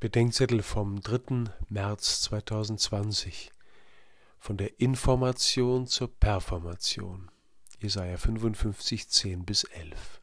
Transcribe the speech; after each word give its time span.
Bedenkzettel 0.00 0.62
vom 0.62 1.00
3. 1.00 1.50
März 1.70 2.20
2020 2.20 3.50
von 4.38 4.56
der 4.56 4.78
Information 4.78 5.88
zur 5.88 6.06
Performation. 6.20 7.32
Jesaja 7.80 8.16
55, 8.16 9.08
10 9.08 9.44
bis 9.44 9.64
11. 9.64 10.22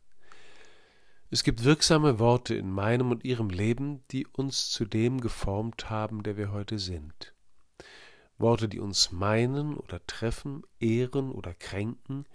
Es 1.30 1.44
gibt 1.44 1.66
wirksame 1.66 2.20
Worte 2.20 2.56
in 2.56 2.72
meinem 2.72 3.12
und 3.12 3.26
Ihrem 3.26 3.50
Leben, 3.50 4.02
die 4.12 4.26
uns 4.26 4.70
zu 4.70 4.86
dem 4.86 5.20
geformt 5.20 5.90
haben, 5.90 6.24
der 6.24 6.38
wir 6.38 6.54
heute 6.54 6.80
sind. 6.80 7.34
Worte, 8.38 8.70
die 8.70 8.80
uns 8.80 9.12
meinen 9.12 9.76
oder 9.76 10.00
treffen, 10.08 10.64
ehren 10.80 11.34
oder 11.34 11.54
kränken, 11.54 12.26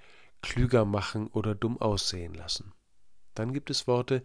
klüger 0.43 0.84
machen 0.84 1.29
oder 1.29 1.54
dumm 1.54 1.80
aussehen 1.80 2.34
lassen. 2.34 2.75
Dann 3.41 3.54
gibt 3.54 3.70
es 3.70 3.86
Worte, 3.86 4.22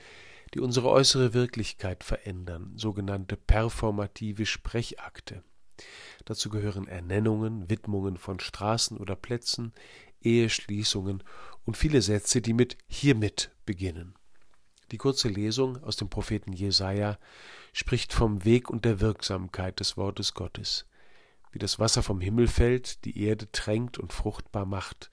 die 0.53 0.59
unsere 0.59 0.89
äußere 0.89 1.33
Wirklichkeit 1.33 2.03
verändern, 2.03 2.73
sogenannte 2.75 3.37
performative 3.37 4.45
Sprechakte. 4.45 5.41
Dazu 6.25 6.49
gehören 6.49 6.89
Ernennungen, 6.89 7.69
Widmungen 7.69 8.17
von 8.17 8.41
Straßen 8.41 8.97
oder 8.97 9.15
Plätzen, 9.15 9.71
Eheschließungen 10.21 11.23
und 11.63 11.77
viele 11.77 12.01
Sätze, 12.01 12.41
die 12.41 12.51
mit 12.51 12.77
hiermit 12.87 13.51
beginnen. 13.65 14.15
Die 14.91 14.97
kurze 14.97 15.29
Lesung 15.29 15.81
aus 15.81 15.95
dem 15.95 16.09
Propheten 16.09 16.51
Jesaja 16.51 17.17
spricht 17.71 18.11
vom 18.11 18.43
Weg 18.43 18.69
und 18.69 18.83
der 18.83 18.99
Wirksamkeit 18.99 19.79
des 19.79 19.95
Wortes 19.95 20.33
Gottes. 20.33 20.87
Wie 21.53 21.59
das 21.59 21.79
Wasser 21.79 22.03
vom 22.03 22.19
Himmel 22.19 22.49
fällt, 22.49 23.05
die 23.05 23.23
Erde 23.23 23.49
tränkt 23.53 23.97
und 23.97 24.11
fruchtbar 24.11 24.65
macht, 24.65 25.09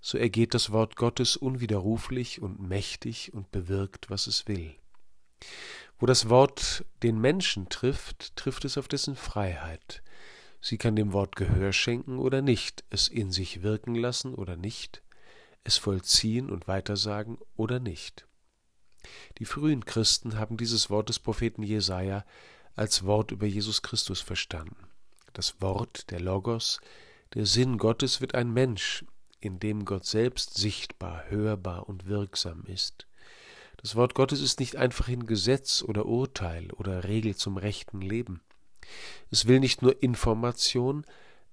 so 0.00 0.18
ergeht 0.18 0.54
das 0.54 0.70
Wort 0.70 0.96
Gottes 0.96 1.36
unwiderruflich 1.36 2.40
und 2.40 2.60
mächtig 2.60 3.32
und 3.34 3.50
bewirkt, 3.50 4.10
was 4.10 4.26
es 4.26 4.46
will. 4.46 4.74
Wo 5.98 6.06
das 6.06 6.28
Wort 6.28 6.84
den 7.02 7.20
Menschen 7.20 7.68
trifft, 7.68 8.36
trifft 8.36 8.64
es 8.64 8.78
auf 8.78 8.88
dessen 8.88 9.16
Freiheit. 9.16 10.02
Sie 10.60 10.78
kann 10.78 10.96
dem 10.96 11.12
Wort 11.12 11.36
Gehör 11.36 11.72
schenken 11.72 12.18
oder 12.18 12.42
nicht, 12.42 12.84
es 12.90 13.08
in 13.08 13.30
sich 13.30 13.62
wirken 13.62 13.94
lassen 13.94 14.34
oder 14.34 14.56
nicht, 14.56 15.02
es 15.64 15.76
vollziehen 15.76 16.50
und 16.50 16.68
weitersagen 16.68 17.38
oder 17.56 17.80
nicht. 17.80 18.26
Die 19.38 19.44
frühen 19.44 19.84
Christen 19.84 20.38
haben 20.38 20.56
dieses 20.56 20.90
Wort 20.90 21.08
des 21.08 21.18
Propheten 21.18 21.62
Jesaja 21.62 22.24
als 22.74 23.04
Wort 23.04 23.32
über 23.32 23.46
Jesus 23.46 23.82
Christus 23.82 24.20
verstanden. 24.20 24.88
Das 25.32 25.60
Wort, 25.60 26.10
der 26.10 26.20
Logos, 26.20 26.80
der 27.34 27.46
Sinn 27.46 27.78
Gottes 27.78 28.20
wird 28.20 28.34
ein 28.34 28.52
Mensch, 28.52 29.04
in 29.40 29.58
dem 29.58 29.84
Gott 29.84 30.04
selbst 30.04 30.54
sichtbar, 30.54 31.24
hörbar 31.28 31.88
und 31.88 32.06
wirksam 32.06 32.64
ist. 32.64 33.06
Das 33.76 33.94
Wort 33.94 34.14
Gottes 34.14 34.40
ist 34.40 34.58
nicht 34.58 34.76
einfach 34.76 35.08
ein 35.08 35.26
Gesetz 35.26 35.82
oder 35.82 36.06
Urteil 36.06 36.72
oder 36.72 37.04
Regel 37.04 37.36
zum 37.36 37.56
rechten 37.56 38.00
Leben. 38.00 38.40
Es 39.30 39.46
will 39.46 39.60
nicht 39.60 39.82
nur 39.82 40.02
Information, 40.02 41.04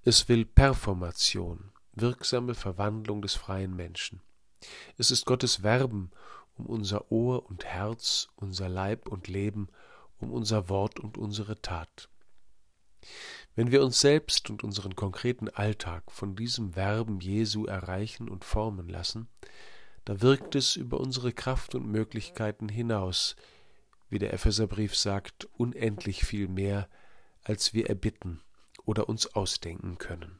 es 0.04 0.28
will 0.28 0.46
Performation, 0.46 1.72
wirksame 1.94 2.56
Verwandlung 2.56 3.22
des 3.22 3.36
freien 3.36 3.76
Menschen. 3.76 4.22
Es 4.98 5.12
ist 5.12 5.26
Gottes 5.26 5.62
Werben 5.64 6.12
um 6.58 6.66
unser 6.68 7.12
Ohr 7.12 7.46
und 7.48 7.66
Herz, 7.66 8.30
unser 8.36 8.70
Leib 8.70 9.08
und 9.08 9.28
Leben, 9.28 9.68
um 10.20 10.32
unser 10.32 10.70
Wort 10.70 11.00
und 11.00 11.18
unsere 11.18 11.62
Tat. 11.62 12.10
Wenn 13.56 13.72
wir 13.72 13.84
uns 13.84 14.02
selbst 14.02 14.50
und 14.50 14.64
unseren 14.64 14.96
konkreten 14.96 15.48
Alltag 15.48 16.12
von 16.12 16.36
diesem 16.36 16.74
Verben 16.74 17.22
Jesu 17.22 17.66
erreichen 17.66 18.28
und 18.28 18.44
formen 18.44 18.90
lassen, 18.90 19.30
da 20.04 20.22
wirkt 20.22 20.56
es 20.56 20.76
über 20.76 21.00
unsere 21.00 21.32
Kraft 21.32 21.74
und 21.74 21.88
Möglichkeiten 21.88 22.68
hinaus, 22.68 23.36
wie 24.10 24.20
der 24.20 24.34
Epheserbrief 24.34 24.96
sagt, 24.96 25.46
unendlich 25.54 26.26
viel 26.26 26.48
mehr, 26.48 26.90
als 27.44 27.74
wir 27.74 27.88
erbitten 27.88 28.42
oder 28.84 29.08
uns 29.08 29.34
ausdenken 29.36 29.98
können. 29.98 30.40